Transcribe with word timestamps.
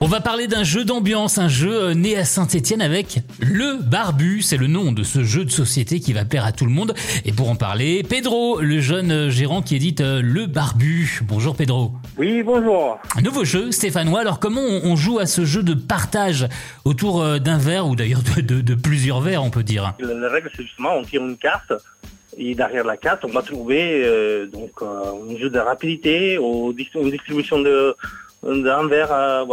On 0.00 0.06
va 0.06 0.20
parler 0.20 0.46
d'un 0.46 0.62
jeu 0.62 0.84
d'ambiance, 0.84 1.38
un 1.38 1.48
jeu 1.48 1.74
euh, 1.74 1.92
né 1.92 2.16
à 2.16 2.24
Saint-Étienne 2.24 2.80
avec 2.80 3.18
Le 3.40 3.82
Barbu. 3.82 4.42
C'est 4.42 4.56
le 4.56 4.68
nom 4.68 4.92
de 4.92 5.02
ce 5.02 5.24
jeu 5.24 5.44
de 5.44 5.50
société 5.50 5.98
qui 5.98 6.12
va 6.12 6.24
plaire 6.24 6.44
à 6.44 6.52
tout 6.52 6.66
le 6.66 6.70
monde. 6.70 6.94
Et 7.24 7.32
pour 7.32 7.50
en 7.50 7.56
parler, 7.56 8.04
Pedro, 8.08 8.60
le 8.60 8.78
jeune 8.80 9.10
euh, 9.10 9.28
gérant 9.28 9.60
qui 9.60 9.74
édite 9.74 10.00
euh, 10.00 10.22
Le 10.22 10.46
Barbu. 10.46 11.22
Bonjour 11.24 11.56
Pedro. 11.56 11.90
Oui, 12.16 12.44
bonjour. 12.44 13.00
Un 13.16 13.22
nouveau 13.22 13.44
jeu 13.44 13.72
stéphanois. 13.72 14.20
Alors 14.20 14.38
comment 14.38 14.60
on 14.60 14.94
joue 14.94 15.18
à 15.18 15.26
ce 15.26 15.44
jeu 15.44 15.64
de 15.64 15.74
partage 15.74 16.46
autour 16.84 17.40
d'un 17.40 17.58
verre 17.58 17.88
ou 17.88 17.96
d'ailleurs 17.96 18.22
de, 18.36 18.74
plusieurs 18.76 19.20
verres, 19.20 19.42
on 19.42 19.50
peut 19.50 19.64
dire? 19.64 19.94
La 19.98 20.28
règle, 20.28 20.48
c'est 20.54 20.62
justement 20.62 20.94
on 20.94 21.02
tire 21.02 21.26
une 21.26 21.36
carte 21.36 21.72
et 22.36 22.54
derrière 22.54 22.84
la 22.84 22.96
carte, 22.96 23.24
on 23.24 23.32
va 23.32 23.42
trouver 23.42 24.06
donc 24.52 24.70
un 24.80 25.36
jeu 25.36 25.50
de 25.50 25.58
rapidité 25.58 26.38
ou 26.38 26.72
une 26.94 27.10
distribution 27.10 27.58
de 27.60 27.96
d'un 28.42 28.86
verre, 28.86 29.12
euh, 29.12 29.44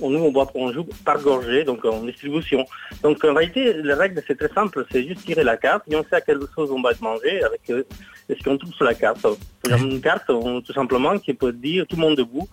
nous 0.00 0.18
on 0.18 0.32
boit, 0.32 0.50
on 0.54 0.72
joue 0.72 0.86
par 1.04 1.20
gorgée, 1.20 1.64
donc 1.64 1.84
en 1.84 2.02
distribution. 2.02 2.64
Donc 3.02 3.24
en 3.24 3.34
réalité, 3.34 3.74
la 3.74 3.96
règle 3.96 4.22
c'est 4.26 4.36
très 4.36 4.52
simple, 4.52 4.84
c'est 4.90 5.06
juste 5.06 5.24
tirer 5.24 5.44
la 5.44 5.56
carte 5.56 5.84
et 5.88 5.96
on 5.96 6.02
sait 6.02 6.16
à 6.16 6.20
quelle 6.20 6.40
chose 6.54 6.70
on 6.72 6.82
va 6.82 6.90
être 6.90 7.00
mangé 7.02 7.42
avec 7.42 7.60
euh, 7.70 7.84
ce 8.28 8.42
qu'on 8.42 8.58
trouve 8.58 8.72
sur 8.74 8.84
la 8.84 8.94
carte. 8.94 9.24
une 9.68 10.00
carte 10.00 10.26
tout 10.26 10.72
simplement 10.72 11.18
qui 11.18 11.34
peut 11.34 11.52
dire 11.52 11.86
tout 11.88 11.96
le 11.96 12.02
monde 12.02 12.16
debout. 12.16 12.48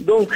Donc 0.00 0.30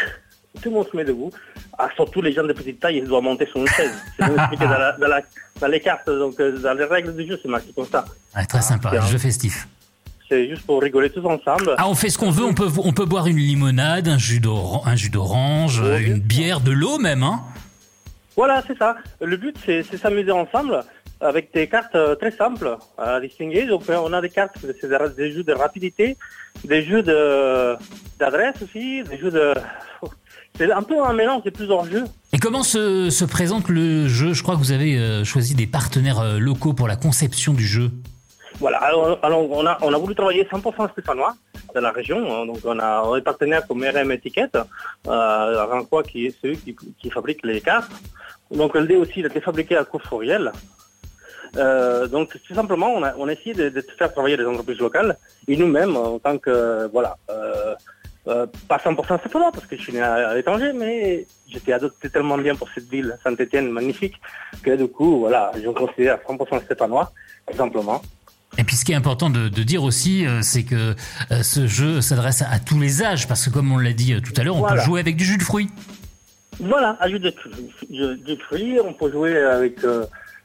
tout 0.61 0.69
le 0.69 0.77
monde 0.77 0.89
se 0.91 0.97
met 0.97 1.05
debout. 1.05 1.31
Ah, 1.79 1.89
surtout 1.97 2.21
les 2.21 2.33
gens 2.33 2.45
de 2.45 2.53
petite 2.53 2.79
taille, 2.79 2.99
ils 2.99 3.07
doivent 3.07 3.23
monter 3.23 3.47
sur 3.47 3.59
une 3.59 3.69
chaise. 3.69 3.95
C'est 4.19 4.31
expliqué 4.31 4.67
dans, 4.67 5.69
les 5.69 5.81
cartes, 5.81 6.07
donc 6.11 6.39
euh, 6.39 6.59
dans 6.59 6.75
les 6.75 6.85
règles 6.85 7.17
du 7.17 7.27
jeu, 7.27 7.39
c'est 7.41 7.49
marqué 7.49 7.73
comme 7.75 7.87
ça. 7.87 8.05
très 8.47 8.61
sympa, 8.61 8.91
un 8.91 9.07
jeu 9.07 9.19
festif 9.19 9.67
c'est 10.33 10.49
juste 10.49 10.63
pour 10.63 10.81
rigoler 10.81 11.11
tous 11.11 11.27
ensemble. 11.27 11.75
Ah, 11.77 11.87
on 11.89 11.95
fait 11.95 12.09
ce 12.09 12.17
qu'on 12.17 12.31
veut, 12.31 12.45
on 12.45 12.55
peut, 12.55 12.69
on 12.79 12.93
peut 12.93 13.05
boire 13.05 13.27
une 13.27 13.37
limonade, 13.37 14.09
un 14.09 14.17
jus 14.17 14.41
d'orange, 14.41 15.83
une 16.01 16.21
bière, 16.21 16.61
de 16.61 16.71
l'eau 16.73 16.97
même, 16.97 17.23
hein 17.23 17.43
Voilà, 18.35 18.63
c'est 18.67 18.79
ça. 18.79 18.97
Le 19.21 19.37
but, 19.37 19.55
c'est 19.67 19.85
s'amuser 19.99 20.33
ensemble 20.33 20.85
avec 21.21 21.53
des 21.53 21.69
cartes 21.69 21.95
euh, 21.95 22.15
très 22.15 22.31
simples 22.31 22.79
à 22.97 23.21
distinguer. 23.21 23.67
Donc, 23.67 23.83
euh, 23.91 23.99
on 24.03 24.13
a 24.15 24.23
des 24.23 24.31
cartes, 24.31 24.57
c'est 24.81 25.17
des 25.17 25.33
jeux 25.33 25.45
de 25.45 25.53
rapidité, 25.53 26.17
des 26.65 26.83
jeux 26.83 27.03
d'adresse 27.03 28.57
aussi, 28.63 29.03
des 29.03 29.19
jeux 29.19 29.31
de... 29.31 29.53
C'est 30.59 30.71
un 30.71 30.83
peu 30.83 31.03
un 31.03 31.15
mélange 31.15 31.45
de 31.45 31.51
plusieurs 31.51 31.87
jeux. 31.87 32.05
Et 32.35 32.39
comment 32.39 32.63
se, 32.63 33.09
se, 33.09 33.25
présente 33.25 33.71
le 33.71 34.07
jeu? 34.07 34.35
Je 34.35 34.43
crois 34.43 34.55
que 34.55 34.61
vous 34.61 34.73
avez 34.73 34.99
euh, 34.99 35.25
choisi 35.25 35.55
des 35.55 35.67
partenaires 35.67 36.39
locaux 36.39 36.75
pour 36.75 36.89
la 36.89 36.97
conception 36.97 37.55
du 37.55 37.67
jeu. 37.67 37.91
Voilà, 38.63 38.79
alors, 38.79 39.51
on, 39.51 39.67
a, 39.67 39.77
on, 39.83 39.93
a, 39.93 39.99
voulu 39.99 40.15
travailler 40.15 40.45
100% 40.45 40.93
stéphanois 40.93 41.35
de 41.75 41.81
la 41.81 41.91
région. 41.91 42.19
Hein. 42.33 42.47
donc 42.47 42.59
on 42.65 42.79
a 42.79 43.17
des 43.17 43.23
partenaires 43.23 43.67
comme 43.67 43.83
RM 43.83 44.13
Étiquette, 44.13 44.57
euh, 45.09 46.03
qui 46.09 46.27
est 46.27 46.41
celui 46.41 46.57
qui, 46.59 46.77
qui, 47.01 47.11
fabrique 47.11 47.45
les 47.45 47.61
cartes. 47.61 47.91
Donc 48.53 48.75
le 48.75 48.87
dé 48.87 48.95
aussi 48.95 49.15
il 49.17 49.25
a 49.25 49.31
été 49.31 49.41
fabriqué 49.41 49.77
à 49.77 49.85
Courforiel. 49.85 50.53
Euh, 51.57 52.07
donc 52.07 52.39
tout 52.47 52.55
simplement 52.55 52.91
on 52.95 53.03
a, 53.03 53.15
on 53.19 53.27
a 53.27 53.33
essayé 53.33 53.53
de, 53.53 53.85
faire 53.99 54.13
travailler 54.13 54.37
les 54.37 54.47
entreprises 54.47 54.79
locales 54.79 55.19
et 55.49 55.55
nous-mêmes 55.55 55.97
en 55.97 56.19
tant 56.19 56.39
que 56.39 56.89
voilà 56.95 57.19
euh, 57.31 57.75
euh, 58.29 58.47
pas 58.69 58.79
100% 58.79 59.19
stéphanois 59.19 59.53
parce 59.53 59.67
que 59.67 59.77
je 59.77 59.83
suis 59.83 59.93
né 59.93 60.01
à, 60.01 60.35
l'étranger 60.35 60.73
mais 60.73 61.27
j'étais 61.47 61.75
adopté 61.75 62.09
tellement 62.09 62.39
bien 62.39 62.55
pour 62.55 62.71
cette 62.75 62.89
ville 62.89 63.19
Saint-Étienne 63.23 63.69
magnifique 63.69 64.19
que 64.63 64.77
du 64.77 64.89
coup 64.89 65.19
voilà 65.19 65.53
je 65.55 65.69
me 65.69 65.75
considère 65.75 66.21
100% 66.27 66.65
stéphanois 66.65 67.13
tout 67.47 67.57
simplement. 67.57 68.01
Et 68.59 68.65
puis 68.65 68.77
ce 68.77 68.85
qui 68.85 68.93
est 68.93 68.97
important 68.97 69.31
de, 69.31 69.49
dire 69.49 69.83
aussi, 69.83 70.27
euh, 70.27 70.41
c'est 70.43 70.65
que 70.65 70.95
euh, 71.31 71.43
ce 71.43 71.67
jeu 71.67 72.01
s'adresse 72.01 72.43
à, 72.43 72.59
tous 72.59 72.79
les 72.79 73.03
âges, 73.03 73.27
parce 73.27 73.47
que 73.47 73.51
comme 73.51 73.73
on 73.73 73.79
l'a 73.79 73.93
dit 73.93 74.13
euh, 74.13 74.21
tout 74.21 74.33
à 74.37 74.45
l'heure, 74.45 74.57
on 74.57 74.69
peut 74.69 74.81
jouer 74.81 75.01
avec 75.01 75.17
du 75.17 75.25
jus 75.25 75.39
de 75.39 75.43
fruits. 75.43 75.69
Voilà, 76.61 76.97
à 77.01 77.09
jus 77.09 77.19
de, 77.19 77.33
fruits, 78.47 78.79
on 78.85 78.93
peut 78.93 79.11
jouer 79.11 79.37
avec 79.37 79.79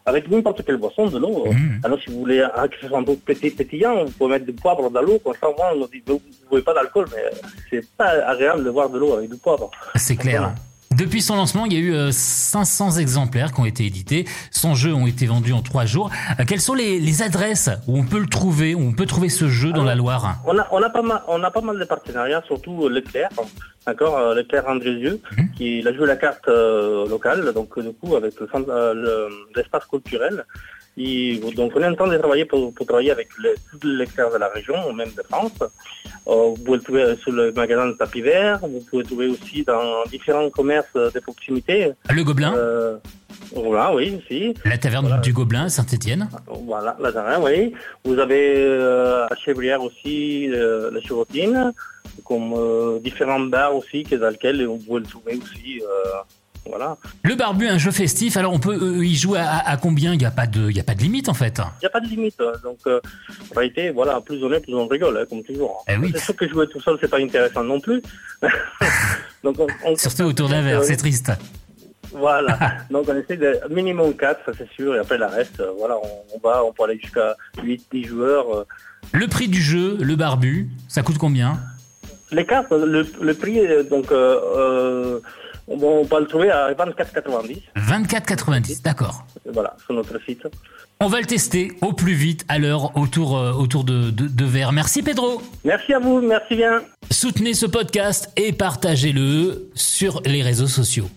avec 0.06 0.32
n'importe 0.32 0.64
quelle 0.64 0.78
boisson, 0.78 1.08
de 1.08 1.20
l'eau. 1.20 1.52
Mmh. 1.52 1.82
Alors 1.84 2.00
si 2.02 2.10
vous 2.10 2.20
voulez 2.20 2.48
que 2.72 2.78
ce 2.82 2.88
soit 2.88 2.98
un 2.98 3.04
peu 3.04 3.18
pétillant, 3.18 3.94
on 3.98 4.10
peut 4.10 4.30
mettre 4.30 4.46
du 4.46 4.54
poivre 4.54 4.90
dans 4.90 5.02
l'eau, 5.02 5.20
comme 5.20 5.34
ça 5.34 5.48
on 5.50 5.86
dit, 5.88 6.02
vous 6.08 6.14
ne 6.14 6.50
voyez 6.50 6.64
pas 6.64 6.74
d'alcool, 6.74 7.08
mais 7.14 7.24
c'est 7.70 7.86
pas 7.98 8.12
agréable 8.26 8.64
de 8.64 8.70
voir 8.70 8.90
de 8.90 9.00
l'eau 9.00 9.16
avec 9.16 9.30
du 9.30 9.36
poivre. 9.36 9.70
C'est 9.96 10.16
clair. 10.16 10.54
Depuis 10.98 11.22
son 11.22 11.36
lancement, 11.36 11.66
il 11.66 11.74
y 11.74 11.76
a 11.76 11.80
eu 11.80 12.12
500 12.12 12.98
euh, 12.98 13.00
exemplaires 13.00 13.54
qui 13.54 13.60
ont 13.60 13.66
été 13.66 13.86
édités. 13.86 14.26
Son 14.50 14.74
jeu 14.74 14.96
ont 14.96 15.06
été 15.06 15.28
vendus 15.28 15.54
en 15.54 15.62
trois 15.62 15.86
jours. 15.86 16.10
Euh, 16.40 16.44
quelles 16.48 16.60
sont 16.60 16.74
les, 16.74 17.22
adresses 17.22 17.70
où 17.88 18.00
on 18.00 18.04
peut 18.04 18.20
le 18.20 18.26
trouver, 18.26 18.74
où 18.74 18.80
on 18.80 18.94
peut 18.94 19.06
trouver 19.06 19.30
ce 19.30 19.48
jeu 19.48 19.72
dans 19.72 19.84
la 19.84 19.94
Loire 19.94 20.38
on 20.46 20.58
a, 20.58 20.68
on, 20.72 20.82
a 20.82 20.90
pas 20.90 21.04
mal, 21.04 21.22
on 21.28 21.44
a 21.44 21.52
pas 21.52 21.62
mal 21.62 21.78
de 21.78 21.84
partenariats, 21.84 22.42
surtout 22.48 22.90
Leclerc, 22.90 23.30
d'accord, 23.86 24.34
Leclerc 24.34 24.68
Andrézieux, 24.68 25.22
mmh. 25.38 25.44
qui 25.56 25.88
a 25.88 25.94
joué 25.94 26.08
la 26.08 26.16
carte 26.16 26.48
euh, 26.48 27.08
locale, 27.08 27.54
donc 27.54 27.80
du 27.80 27.92
coup 27.94 28.16
avec 28.16 28.34
l'espace 29.56 29.86
culturel 29.86 30.46
donc 30.98 31.74
on 31.76 31.82
est 31.82 31.88
en 31.88 31.96
train 31.96 32.08
de 32.08 32.18
travailler 32.18 32.46
pour, 32.46 32.74
travailler 32.74 33.12
avec 33.12 33.30
tous 33.30 33.88
les 33.88 34.04
experts 34.04 34.32
de 34.32 34.38
la 34.38 34.48
région, 34.50 34.94
même 34.94 35.12
de 35.16 35.24
France. 35.24 35.52
Euh, 36.28 36.50
vous 36.50 36.64
pouvez 36.64 36.78
le 36.78 36.84
trouver 36.84 37.16
sur 37.22 37.32
le 37.32 37.52
magasin 37.52 37.88
de 37.88 37.94
tapis 37.94 38.22
vert, 38.22 38.60
vous 38.62 38.82
pouvez 38.90 39.04
le 39.04 39.08
trouver 39.08 39.28
aussi 39.28 39.64
dans 39.64 40.04
différents 40.10 40.50
commerces 40.50 40.94
de 40.96 41.20
proximité. 41.20 41.92
Le 42.10 42.24
Gobelin 42.24 42.54
euh, 42.56 42.98
Voilà, 43.54 43.94
oui, 43.94 44.18
aussi. 44.18 44.56
La 44.66 44.78
taverne 44.78 45.22
du 45.22 45.34
Gobelin, 45.34 45.70
Saint-Etienne 45.70 46.28
Voilà, 46.48 46.98
la 47.00 47.12
taverne, 47.12 47.44
oui. 47.44 47.74
Vous 48.04 48.18
avez 48.18 48.56
euh, 48.58 49.28
à 49.28 49.36
Chevrière 49.36 49.82
aussi 49.84 50.48
la 50.48 51.00
chevotine, 51.02 51.74
comme 52.26 53.00
différents 53.04 53.40
bars 53.40 53.76
aussi, 53.76 54.04
dans 54.04 54.30
lesquels 54.30 54.66
vous 54.66 54.78
pouvez 54.78 55.02
le 55.02 55.06
trouver 55.06 55.36
aussi 55.36 55.82
le 57.24 57.36
barbu, 57.36 57.68
un 57.68 57.78
jeu 57.78 57.92
festif. 57.92 58.38
Alors 58.38 58.54
on 58.54 58.60
peut 58.60 58.78
euh, 58.82 59.06
y 59.06 59.16
jouer 59.16 59.40
à, 59.40 59.78
combien? 59.78 60.14
Il 60.14 60.20
n'y 60.20 60.26
a 60.26 60.32
pas 60.32 60.48
de, 60.48 60.70
il 60.70 60.80
a 60.80 60.84
pas 60.84 60.96
de 60.96 61.02
limite 61.02 61.30
en 61.30 61.34
fait. 61.34 61.60
Il 61.60 61.84
n'y 61.84 61.88
a 61.88 61.90
pas 61.90 62.00
de 62.00 62.08
limite. 62.08 62.40
Hein. 62.40 62.54
Donc 62.64 62.80
euh, 62.88 63.00
en 63.52 63.56
réalité, 63.56 63.90
voilà, 63.92 64.22
plus 64.22 64.44
on 64.44 64.52
est, 64.52 64.60
plus 64.60 64.74
on 64.74 64.88
rigole, 64.88 65.18
hein, 65.18 65.26
comme 65.30 65.44
toujours. 65.44 65.84
Eh 65.88 65.96
c'est 66.14 66.20
sûr 66.20 66.36
que 66.36 66.48
jouer 66.48 66.68
tout 66.68 66.82
seul, 66.82 66.98
c'est 67.02 67.10
pas 67.10 67.20
intéressant 67.20 67.64
non 67.64 67.80
plus. 67.80 68.02
Donc 69.44 69.58
surtout 69.98 70.24
autour 70.24 70.50
d'un 70.50 70.62
verre, 70.62 70.84
c'est 70.84 70.98
triste. 70.98 71.32
Voilà. 72.12 72.58
Donc 72.90 73.08
on 73.08 73.16
essaie 73.16 73.38
de 73.38 73.60
minimum 73.70 74.16
4, 74.16 74.42
ça 74.46 74.52
c'est 74.58 74.70
sûr, 74.72 74.96
et 74.96 75.00
après 75.00 75.18
la 75.18 75.28
reste, 75.28 75.60
euh, 75.60 75.72
voilà, 75.78 75.98
on, 76.34 76.40
va, 76.40 76.64
on 76.64 76.72
peut 76.72 76.84
aller 76.84 77.00
jusqu'à 77.00 77.36
8, 77.62 77.88
10 77.92 78.04
joueurs. 78.06 78.66
Le 79.14 79.28
prix 79.28 79.48
du 79.48 79.62
jeu, 79.62 79.98
le 80.00 80.16
barbu, 80.16 80.70
ça 80.88 81.02
coûte 81.02 81.18
combien? 81.18 81.60
Les 82.32 82.46
cartes, 82.46 82.72
le, 82.72 83.34
prix, 83.34 83.62
donc 83.90 84.12
on 85.68 86.06
peut 86.06 86.20
le 86.20 86.28
trouver 86.28 86.50
à 86.52 86.72
24,90. 86.74 87.62
24,90, 87.76 88.82
d'accord. 88.84 89.26
Voilà, 89.52 89.76
sur 89.86 89.94
notre 89.94 90.20
site. 90.24 90.48
On 91.00 91.08
va 91.08 91.20
le 91.20 91.26
tester 91.28 91.72
au 91.82 91.94
plus 91.94 92.14
vite 92.14 92.44
à 92.48 92.58
l'heure 92.58 92.98
autour, 92.98 93.38
euh, 93.38 93.52
autour 93.54 93.84
de, 93.84 94.10
de, 94.10 94.28
de 94.28 94.46
verre. 94.46 94.72
Merci 94.72 95.04
Pedro. 95.04 95.42
Merci 95.64 95.94
à 95.94 96.00
vous, 96.00 96.22
merci 96.22 96.56
bien. 96.56 96.82
Soutenez 97.12 97.54
ce 97.54 97.66
podcast 97.68 98.32
et 98.36 98.52
partagez-le 98.52 99.70
sur 99.76 100.22
les 100.26 100.42
réseaux 100.42 100.68
sociaux. 100.68 101.08